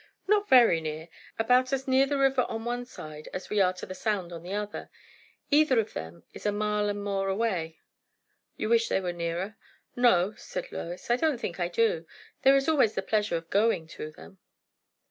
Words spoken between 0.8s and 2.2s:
near. About as near the